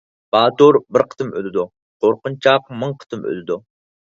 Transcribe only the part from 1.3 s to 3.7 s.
ئۆلىدۇ، قورقۇنچاق مىڭ قېتىم ئۆلىدۇ.